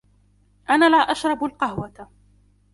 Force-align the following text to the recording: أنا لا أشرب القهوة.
أنا 0.69 0.89
لا 0.89 0.97
أشرب 0.97 1.43
القهوة. 1.43 2.07